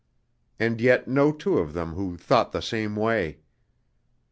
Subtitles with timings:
[0.59, 3.37] And yet no two of them who thought the same way.